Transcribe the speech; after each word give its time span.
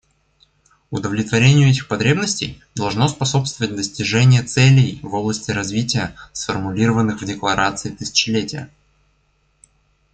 Удовлетворению 0.89 1.69
этих 1.69 1.87
потребностей 1.87 2.59
должно 2.73 3.07
способствовать 3.07 3.75
достижение 3.75 4.41
целей 4.41 4.99
в 5.03 5.13
области 5.13 5.51
развития, 5.51 6.15
сформулированных 6.33 7.21
в 7.21 7.25
Декларации 7.27 7.89
тысячелетия. 7.91 8.71